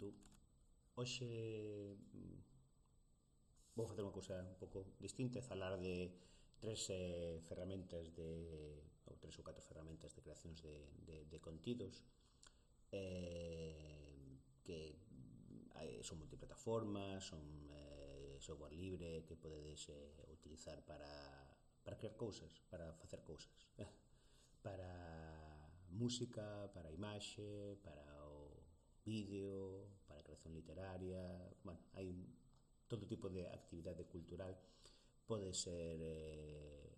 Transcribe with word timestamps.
momento 0.00 0.14
Hoxe 0.96 1.96
mm, 2.12 2.40
vou 3.76 3.86
facer 3.86 4.02
unha 4.04 4.12
cousa 4.12 4.36
un 4.42 4.58
pouco 4.58 4.84
distinta 5.00 5.40
e 5.40 5.44
falar 5.44 5.78
de 5.80 6.12
tres 6.60 6.90
eh, 6.92 7.40
ferramentas 7.48 8.12
de 8.12 8.84
ou 9.08 9.16
tres 9.16 9.38
ou 9.38 9.46
catro 9.46 9.64
ferramentas 9.64 10.12
de 10.12 10.20
creacións 10.20 10.60
de, 10.60 10.76
de, 11.06 11.16
de 11.24 11.38
contidos 11.40 12.04
eh, 12.92 14.36
que 14.66 14.98
son 16.04 16.20
multiplataformas 16.20 17.24
son 17.24 17.40
eh, 17.72 18.36
software 18.42 18.76
libre 18.76 19.24
que 19.24 19.40
podedes 19.40 19.88
eh, 19.88 20.28
utilizar 20.28 20.84
para, 20.84 21.08
para 21.80 21.96
crear 21.96 22.18
cousas 22.20 22.60
para 22.68 22.92
facer 23.00 23.24
cousas 23.24 23.56
para 24.66 24.90
música, 25.90 26.70
para 26.74 26.92
imaxe, 26.92 27.78
para 27.82 28.19
vídeo, 29.10 29.90
para 30.06 30.22
creación 30.22 30.54
literaria, 30.54 31.22
bueno, 31.66 31.82
hai 31.98 32.14
todo 32.86 33.10
tipo 33.10 33.26
de 33.26 33.42
actividade 33.50 34.06
cultural 34.06 34.54
pode 35.26 35.50
ser 35.54 35.98
eh, 35.98 36.90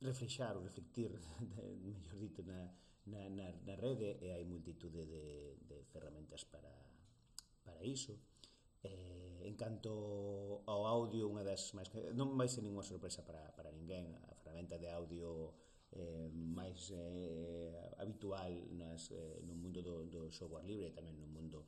reflexar 0.00 0.56
ou 0.56 0.64
reflectir, 0.64 1.12
mellor 1.84 2.16
dito, 2.16 2.40
na, 2.44 2.72
na, 3.08 3.28
na, 3.28 3.46
na 3.64 3.74
rede 3.76 4.16
e 4.20 4.32
hai 4.32 4.44
multitude 4.44 5.04
de, 5.04 5.56
de 5.64 5.76
ferramentas 5.92 6.44
para, 6.44 6.72
para 7.64 7.80
iso. 7.84 8.16
Eh, 8.84 9.48
en 9.48 9.56
canto 9.56 10.60
ao 10.68 10.84
audio, 10.84 11.24
unha 11.28 11.44
das 11.44 11.72
máis 11.72 11.88
non 12.12 12.36
vai 12.36 12.48
ser 12.52 12.60
ninguna 12.60 12.84
sorpresa 12.84 13.24
para, 13.24 13.40
para 13.56 13.72
ninguén, 13.72 14.12
a 14.28 14.36
ferramenta 14.36 14.76
de 14.76 14.92
audio 14.92 15.56
eh, 15.96 16.28
máis 16.32 16.92
eh, 16.92 17.63
habitual 18.04 18.52
nas, 18.76 19.08
eh, 19.10 19.40
no 19.48 19.56
mundo 19.56 19.80
do, 19.80 20.04
do 20.12 20.28
software 20.28 20.68
libre 20.68 20.92
e 20.92 20.94
tamén 20.94 21.16
no 21.16 21.26
mundo 21.26 21.64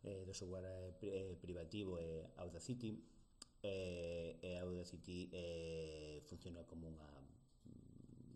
eh, 0.00 0.24
do 0.24 0.32
software 0.32 0.64
eh, 0.64 0.96
eh 1.04 1.34
privativo 1.36 2.00
é 2.00 2.24
eh, 2.24 2.42
Audacity 2.42 2.96
eh, 3.60 4.40
e 4.40 4.56
Audacity 4.64 5.28
eh, 5.32 6.24
funciona 6.24 6.64
como 6.64 6.88
unha 6.88 7.08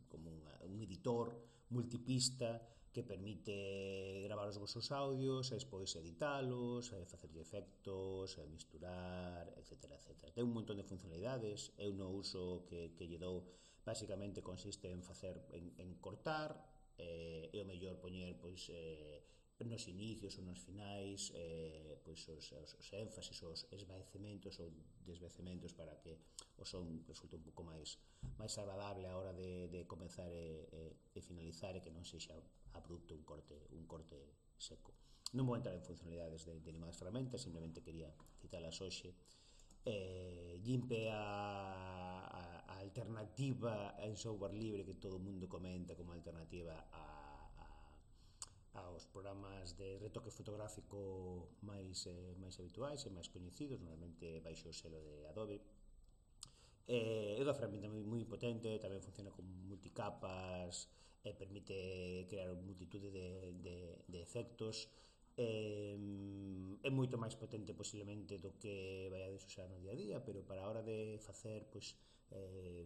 como 0.08 0.32
unha, 0.32 0.52
un 0.68 0.80
editor 0.80 1.32
multipista 1.72 2.60
que 2.92 3.04
permite 3.04 3.52
eh, 3.52 4.22
gravar 4.24 4.48
os 4.48 4.58
vosos 4.58 4.90
audios, 4.90 5.52
e 5.52 5.60
despois 5.60 5.92
editalos, 5.94 6.90
e 6.90 7.04
facerlle 7.04 7.44
efectos, 7.44 8.40
e 8.40 8.48
misturar, 8.48 9.46
etc, 9.60 9.92
etc. 9.94 10.32
Ten 10.34 10.48
un 10.48 10.56
montón 10.56 10.80
de 10.80 10.88
funcionalidades, 10.88 11.76
eu 11.78 11.92
no 11.94 12.08
uso 12.10 12.64
que, 12.66 12.96
que 12.96 13.06
lle 13.06 13.20
dou 13.20 13.44
basicamente 13.84 14.42
consiste 14.42 14.90
en 14.90 15.04
facer 15.04 15.38
en, 15.54 15.70
en 15.78 16.00
cortar, 16.00 16.58
eh, 16.98 17.50
é 17.52 17.58
o 17.62 17.66
mellor 17.66 17.96
poñer 18.02 18.36
pois 18.38 18.68
eh, 18.70 19.22
nos 19.64 19.88
inicios 19.90 20.38
ou 20.38 20.44
nos 20.44 20.60
finais 20.62 21.32
eh, 21.34 21.98
pois 22.04 22.22
os, 22.28 22.52
os, 22.52 22.70
os 22.78 22.88
énfasis 22.92 23.42
os 23.42 23.66
esvaecementos 23.74 24.54
ou 24.62 24.70
desvecementos 25.02 25.72
para 25.74 25.98
que 25.98 26.14
o 26.58 26.64
son 26.64 27.02
resulte 27.10 27.34
un 27.34 27.42
pouco 27.42 27.66
máis 27.66 27.98
máis 28.38 28.54
agradable 28.58 29.06
a 29.06 29.18
hora 29.18 29.32
de, 29.34 29.66
de 29.66 29.80
comenzar 29.86 30.30
e, 30.30 30.66
e, 30.70 30.82
e 31.14 31.20
finalizar 31.22 31.74
e 31.74 31.82
que 31.82 31.90
non 31.90 32.06
sexa 32.06 32.38
abrupto 32.74 33.14
un 33.14 33.24
corte 33.26 33.54
un 33.74 33.86
corte 33.90 34.18
seco. 34.58 34.94
Non 35.34 35.44
vou 35.44 35.58
entrar 35.58 35.74
en 35.74 35.82
funcionalidades 35.82 36.46
de, 36.46 36.62
de 36.62 36.70
ninguna 36.70 36.94
das 36.94 36.98
ferramentas 36.98 37.42
simplemente 37.42 37.82
quería 37.82 38.14
citalas 38.38 38.78
hoxe. 38.78 39.10
Eh, 39.84 40.60
Gimp 40.62 40.90
a 41.10 41.97
alternativa 42.88 43.94
en 44.00 44.16
software 44.16 44.56
libre 44.56 44.84
que 44.84 44.96
todo 44.96 45.16
o 45.16 45.22
mundo 45.22 45.48
comenta 45.48 45.92
como 45.94 46.12
alternativa 46.16 46.74
a, 46.92 47.04
a, 48.72 48.80
aos 48.88 49.04
programas 49.06 49.76
de 49.76 49.98
retoque 50.00 50.32
fotográfico 50.32 51.52
máis 51.60 52.08
eh, 52.08 52.32
máis 52.40 52.56
habituais 52.56 53.04
e 53.04 53.10
máis 53.12 53.28
coñecidos, 53.28 53.78
normalmente 53.84 54.40
baixo 54.40 54.72
o 54.72 54.74
selo 54.74 54.98
de 55.04 55.28
Adobe. 55.28 55.60
Eh, 56.88 57.36
é 57.36 57.40
unha 57.44 57.52
ferramenta 57.52 57.86
moi, 57.92 58.00
moi 58.00 58.24
potente, 58.24 58.80
tamén 58.80 59.04
funciona 59.04 59.28
con 59.28 59.44
multicapas, 59.44 60.88
e 61.20 61.30
eh, 61.30 61.34
permite 61.36 61.76
crear 62.32 62.48
multitude 62.56 63.12
de, 63.12 63.52
de, 63.60 63.76
de 64.08 64.18
efectos, 64.24 64.88
eh, 65.38 65.94
é 66.82 66.90
moito 66.90 67.14
máis 67.16 67.38
potente 67.38 67.72
posiblemente 67.72 68.36
do 68.42 68.58
que 68.58 69.08
vaiades 69.08 69.46
usar 69.46 69.70
no 69.70 69.78
día 69.78 69.94
a 69.94 69.98
día, 69.98 70.16
pero 70.26 70.42
para 70.42 70.66
a 70.66 70.68
hora 70.68 70.82
de 70.82 71.22
facer 71.22 71.70
pois, 71.70 71.94
eh, 72.34 72.84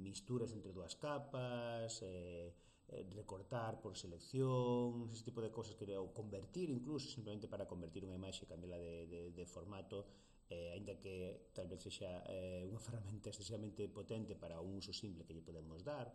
misturas 0.00 0.54
entre 0.54 0.72
dúas 0.72 0.94
capas, 0.94 2.00
eh, 2.06 2.54
eh 2.88 3.04
recortar 3.12 3.82
por 3.82 3.92
selección, 3.98 5.10
ese 5.12 5.24
tipo 5.28 5.42
de 5.42 5.50
cosas 5.50 5.76
que 5.76 5.84
ou 5.98 6.08
convertir 6.14 6.70
incluso 6.70 7.10
simplemente 7.10 7.50
para 7.50 7.68
convertir 7.68 8.06
unha 8.06 8.16
imaxe 8.16 8.46
e 8.46 8.50
cambiarla 8.50 8.80
de, 8.80 8.96
de, 9.12 9.20
de 9.36 9.44
formato 9.44 10.08
eh, 10.50 10.72
ainda 10.72 10.96
que 10.96 11.50
tal 11.52 11.68
vez 11.68 11.84
sexa 11.84 12.24
eh, 12.32 12.64
unha 12.64 12.80
ferramenta 12.80 13.28
excesivamente 13.28 13.84
potente 13.92 14.32
para 14.32 14.56
un 14.64 14.80
uso 14.80 14.96
simple 14.96 15.24
que 15.28 15.36
lle 15.36 15.44
podemos 15.44 15.84
dar 15.84 16.08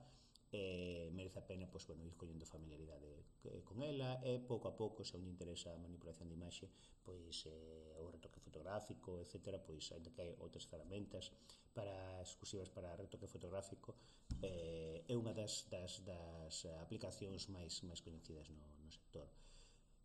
eh, 0.53 1.09
merece 1.11 1.39
a 1.39 1.45
pena 1.45 1.65
pois, 1.65 1.83
bueno, 1.89 2.05
ir 2.05 2.15
collendo 2.15 2.45
familiaridade 2.45 3.25
eh, 3.49 3.61
con 3.65 3.81
ela 3.81 4.21
e 4.21 4.39
pouco 4.39 4.69
a 4.69 4.77
pouco 4.77 5.03
se 5.03 5.17
un 5.17 5.25
interesa 5.25 5.73
a 5.73 5.81
manipulación 5.81 6.29
de 6.29 6.37
imaxe 6.37 6.69
pois 7.01 7.49
eh, 7.49 7.97
o 7.99 8.07
retoque 8.13 8.39
fotográfico 8.39 9.17
etc 9.19 9.57
pois 9.65 9.91
ainda 9.91 10.13
que 10.13 10.21
hai 10.21 10.31
outras 10.39 10.69
ferramentas 10.69 11.33
para 11.73 12.21
exclusivas 12.21 12.69
para 12.69 12.93
retoque 12.95 13.25
fotográfico 13.25 13.97
eh, 14.45 15.01
é 15.09 15.13
unha 15.17 15.33
das, 15.33 15.65
das, 15.73 16.05
das 16.05 16.69
eh, 16.69 16.77
aplicacións 16.85 17.49
máis 17.49 17.81
máis 17.83 17.99
coñecidas 18.05 18.47
no, 18.53 18.63
no 18.85 18.91
sector. 18.93 19.27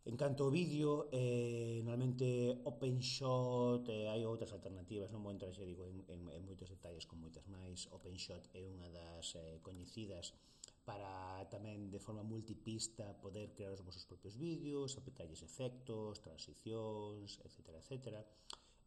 En 0.09 0.17
canto 0.17 0.41
ao 0.43 0.49
vídeo, 0.49 1.05
eh, 1.13 1.85
normalmente 1.85 2.57
OpenShot 2.65 3.85
eh, 3.93 4.09
hai 4.09 4.25
outras 4.25 4.49
alternativas, 4.57 5.13
non 5.13 5.21
vou 5.21 5.29
entrar 5.29 5.53
xe 5.53 5.61
digo 5.69 5.85
en, 5.85 6.01
en, 6.09 6.25
en 6.33 6.41
moitos 6.49 6.65
detalles 6.73 7.05
con 7.05 7.21
moitas 7.21 7.45
máis. 7.45 7.85
OpenShot 7.93 8.49
é 8.57 8.65
unha 8.65 8.89
das 8.89 9.37
eh, 9.37 9.61
coñecidas 9.61 10.33
para 10.81 11.45
tamén 11.53 11.93
de 11.93 12.01
forma 12.01 12.25
multipista 12.25 13.05
poder 13.21 13.53
crear 13.53 13.69
os 13.69 13.85
vosos 13.85 14.01
propios 14.09 14.33
vídeos, 14.33 14.97
aplicarlles 14.97 15.45
efectos, 15.45 16.17
transicións, 16.25 17.37
etc. 17.45 17.77
etc 17.77 18.25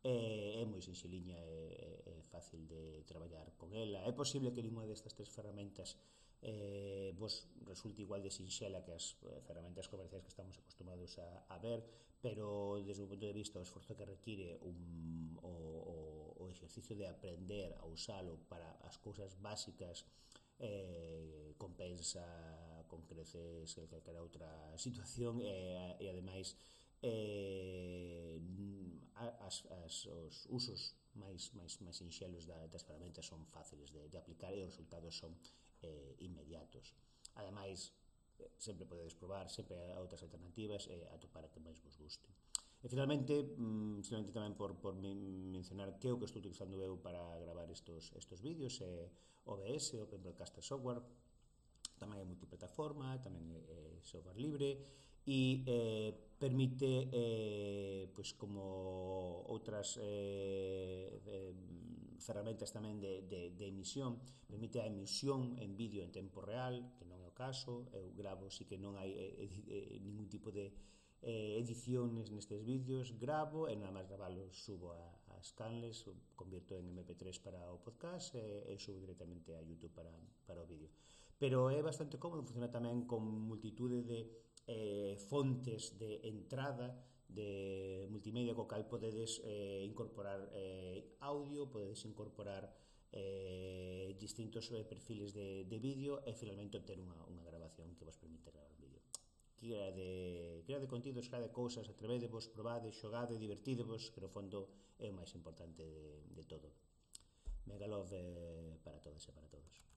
é, 0.05 0.61
é 0.61 0.65
moi 0.67 0.83
sinxeliña 0.83 1.39
e, 1.39 2.19
é 2.19 2.23
fácil 2.31 2.61
de 2.67 3.03
traballar 3.07 3.55
con 3.61 3.71
ela. 3.75 4.03
É 4.03 4.13
posible 4.13 4.51
que 4.55 4.63
ninguna 4.63 4.87
destas 4.87 5.15
tres 5.15 5.31
ferramentas 5.31 5.97
eh, 6.43 7.15
vos 7.15 7.47
resulte 7.67 8.03
igual 8.03 8.21
de 8.21 8.31
sinxela 8.31 8.83
que 8.83 8.91
as 8.91 9.15
eh, 9.23 9.41
ferramentas 9.47 9.87
comerciais 9.87 10.27
que 10.27 10.33
estamos 10.35 10.59
acostumados 10.59 11.19
a, 11.23 11.47
a 11.55 11.59
ver, 11.59 11.87
pero 12.19 12.83
desde 12.83 13.07
o 13.07 13.09
punto 13.11 13.27
de 13.27 13.35
vista 13.35 13.59
o 13.59 13.63
esforzo 13.63 13.95
que 13.95 14.03
require 14.07 14.59
un, 14.67 15.39
o, 15.43 15.51
o, 15.51 15.97
o 16.43 16.45
exercicio 16.51 16.99
de 16.99 17.07
aprender 17.07 17.79
a 17.79 17.87
usalo 17.87 18.43
para 18.51 18.67
as 18.83 18.99
cousas 18.99 19.39
básicas 19.39 20.03
eh, 20.59 21.55
compensa 21.59 22.23
con 22.91 23.07
creces 23.07 23.75
que 23.75 23.87
calquera 23.87 24.23
outra 24.23 24.51
situación 24.77 25.39
e, 25.43 25.95
e 26.03 26.07
ademais 26.11 26.59
eh, 27.03 28.39
as, 29.47 29.67
as, 29.85 30.07
os 30.07 30.47
usos 30.51 30.95
máis, 31.15 31.53
máis, 31.53 31.79
máis 31.81 31.97
sinxelos 31.97 32.47
da, 32.47 32.67
das 32.67 32.83
ferramentas 32.83 33.27
son 33.27 33.45
fáciles 33.53 33.91
de, 33.91 34.09
de 34.09 34.17
aplicar 34.17 34.55
e 34.55 34.63
os 34.65 34.73
resultados 34.73 35.15
son 35.19 35.35
eh, 35.83 36.17
inmediatos. 36.19 36.95
Ademais, 37.35 37.93
eh, 38.39 38.51
sempre 38.59 38.87
podedes 38.87 39.15
probar, 39.15 39.49
sempre 39.51 39.77
hai 39.77 40.01
outras 40.01 40.23
alternativas 40.23 40.89
e 40.89 40.97
eh, 40.97 41.15
atopar 41.15 41.45
a 41.45 41.51
que 41.53 41.61
máis 41.61 41.79
vos 41.85 41.97
guste. 42.01 42.29
E 42.83 42.89
finalmente, 42.89 43.35
mm, 43.45 44.03
simplemente 44.03 44.35
tamén 44.35 44.55
por, 44.59 44.75
por 44.81 44.97
mencionar 44.99 45.95
que 46.01 46.11
é 46.11 46.13
o 46.13 46.19
que 46.19 46.27
estou 46.27 46.43
utilizando 46.43 46.83
eu 46.83 46.99
para 46.99 47.21
gravar 47.39 47.71
estos, 47.71 48.11
estos 48.19 48.41
vídeos 48.41 48.81
é 48.83 49.07
eh, 49.07 49.11
OBS, 49.47 49.99
Open 50.03 50.23
Broadcaster 50.23 50.63
Software, 50.63 51.03
tamén 51.99 52.19
é 52.19 52.27
multiplataforma, 52.27 53.19
tamén 53.23 53.47
é 53.55 54.03
software 54.03 54.39
libre, 54.39 54.83
e 55.27 55.63
eh, 55.67 56.11
permite 56.39 57.09
eh, 57.13 58.11
pues 58.11 58.35
como 58.35 59.47
outras 59.47 59.95
eh, 60.03 61.23
eh, 61.23 61.55
ferramentas 62.19 62.75
tamén 62.75 62.99
de, 62.99 63.23
de, 63.27 63.55
de 63.55 63.67
emisión 63.71 64.19
permite 64.47 64.83
a 64.83 64.87
emisión 64.91 65.55
en 65.63 65.79
vídeo 65.79 66.03
en 66.03 66.11
tempo 66.11 66.43
real 66.43 66.95
que 66.99 67.07
non 67.07 67.23
é 67.23 67.27
o 67.31 67.35
caso 67.35 67.87
eu 67.95 68.11
gravo 68.15 68.51
si 68.51 68.67
que 68.67 68.75
non 68.75 68.99
hai 68.99 69.15
eh, 69.15 69.47
eh, 69.71 69.99
ningún 70.03 70.27
tipo 70.27 70.51
de 70.51 70.75
eh, 71.23 71.59
ediciones 71.63 72.35
nestes 72.35 72.67
vídeos 72.67 73.15
gravo 73.15 73.71
e 73.71 73.79
nada 73.79 73.95
máis 73.95 74.11
gravalo 74.11 74.51
subo 74.51 74.91
a, 74.91 75.03
a 75.31 75.35
Scanless 75.39 76.11
convierto 76.35 76.75
en 76.75 76.91
MP3 76.91 77.39
para 77.39 77.63
o 77.71 77.79
podcast 77.79 78.35
eh, 78.35 78.67
e, 78.67 78.75
e 78.75 78.83
subo 78.83 78.99
directamente 78.99 79.55
a 79.55 79.63
Youtube 79.63 79.95
para, 79.95 80.11
para 80.43 80.63
o 80.63 80.67
vídeo. 80.67 80.91
Pero 81.39 81.71
é 81.71 81.79
bastante 81.83 82.19
cómodo 82.19 82.43
funciona 82.43 82.71
tamén 82.71 83.07
con 83.07 83.23
multitude 83.23 84.03
de 84.03 84.27
eh, 84.67 85.17
fontes 85.29 85.99
de 85.99 86.21
entrada 86.25 86.95
de 87.29 88.07
multimedia 88.13 88.53
co 88.55 88.69
cal 88.69 88.85
podedes 88.87 89.41
eh, 89.45 89.83
incorporar 89.89 90.53
eh, 90.53 91.17
audio, 91.25 91.71
podedes 91.73 92.05
incorporar 92.05 92.69
eh, 93.13 94.15
distintos 94.21 94.69
eh, 94.73 94.85
perfiles 94.85 95.33
de, 95.33 95.65
de 95.65 95.79
vídeo 95.79 96.21
e 96.29 96.37
finalmente 96.37 96.77
obter 96.77 97.01
unha, 97.01 97.17
unha 97.29 97.45
grabación 97.45 97.97
que 97.97 98.05
vos 98.05 98.21
permite 98.21 98.53
gravar 98.53 98.73
vídeo 98.77 99.01
crea 99.63 99.93
de, 99.93 100.63
crea 100.67 100.81
de 100.81 100.89
contidos, 100.89 101.29
crea 101.29 101.41
de 101.47 101.55
cousas, 101.55 101.87
atrevedevos, 101.87 102.51
probade, 102.51 102.91
xogade, 102.91 103.39
divertidevos, 103.39 104.11
que 104.11 104.19
no 104.19 104.27
fondo 104.27 104.67
é 104.99 105.07
o 105.07 105.15
máis 105.15 105.31
importante 105.39 105.87
de, 105.87 106.27
de 106.35 106.43
todo. 106.51 106.75
Megalove 107.71 108.19
eh, 108.19 108.75
para 108.83 108.99
todas 108.99 109.23
e 109.23 109.31
para 109.31 109.47
todos. 109.47 109.92